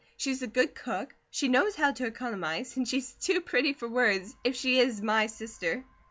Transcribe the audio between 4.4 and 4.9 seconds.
if she